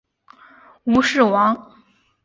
[0.83, 1.75] 吴氏亡。